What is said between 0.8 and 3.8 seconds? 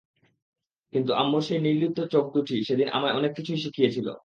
কিন্তু আম্মুর সেই নির্লিপ্ত চোখ দুটি সেদিন আমায় অনেক কিছুই